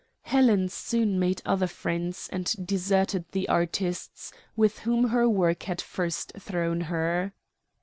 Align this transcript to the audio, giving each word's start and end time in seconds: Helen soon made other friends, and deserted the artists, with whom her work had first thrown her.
Helen 0.23 0.67
soon 0.67 1.19
made 1.19 1.43
other 1.45 1.67
friends, 1.67 2.27
and 2.33 2.55
deserted 2.65 3.23
the 3.33 3.47
artists, 3.47 4.31
with 4.55 4.79
whom 4.79 5.09
her 5.09 5.29
work 5.29 5.61
had 5.61 5.79
first 5.79 6.31
thrown 6.39 6.81
her. 6.89 7.33